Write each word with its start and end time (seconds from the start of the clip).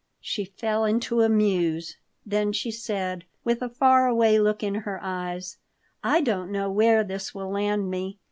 She 0.19 0.45
fell 0.45 0.83
into 0.83 1.21
a 1.21 1.29
muse. 1.29 1.97
Then 2.25 2.53
she 2.53 2.71
said, 2.71 3.25
with 3.43 3.61
a 3.61 3.69
far 3.69 4.07
away 4.07 4.39
look 4.39 4.63
in 4.63 4.73
her 4.73 4.99
eyes: 4.99 5.59
"I 6.03 6.21
don't 6.21 6.49
know 6.51 6.71
where 6.71 7.03
this 7.03 7.35
will 7.35 7.51
land 7.51 7.91
me. 7.91 8.17